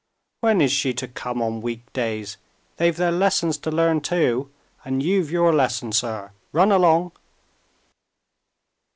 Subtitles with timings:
[0.39, 2.37] "When is she to come on week days?
[2.77, 4.49] They've their lessons to learn too.
[4.83, 7.11] And you've your lesson, sir; run along."